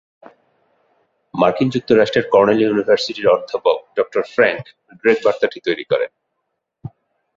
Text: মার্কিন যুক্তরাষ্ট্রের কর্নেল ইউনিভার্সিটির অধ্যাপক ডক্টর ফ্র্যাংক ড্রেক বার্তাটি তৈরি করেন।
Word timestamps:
মার্কিন 1.33 1.67
যুক্তরাষ্ট্রের 1.69 2.25
কর্নেল 2.29 2.59
ইউনিভার্সিটির 2.61 3.27
অধ্যাপক 3.27 3.77
ডক্টর 3.97 4.21
ফ্র্যাংক 4.33 4.63
ড্রেক 5.01 5.17
বার্তাটি 5.25 5.59
তৈরি 5.65 5.85
করেন। 5.91 6.11